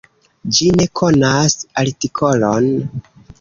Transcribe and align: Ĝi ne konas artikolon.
Ĝi 0.55 0.69
ne 0.77 0.87
konas 0.99 1.57
artikolon. 1.83 2.67